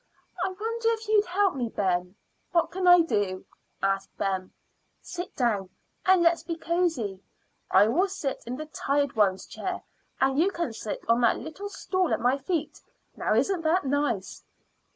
[0.43, 2.15] "I wonder if you'd help me, Ben."
[2.53, 3.45] "What can I do?"
[3.83, 4.51] asked Ben.
[4.99, 5.69] "Sit down,
[6.07, 7.21] and let's be cozy.
[7.69, 9.83] I will sit in the tired one's chair,
[10.19, 12.81] and you can sit on that little stool at my feet.
[13.15, 14.43] Now isn't that nice?"